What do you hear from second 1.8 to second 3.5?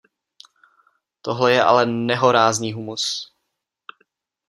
nehorázný humus.